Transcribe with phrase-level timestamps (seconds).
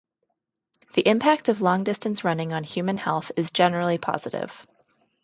[0.95, 4.65] The impact of long-distance running on human health is generally positive.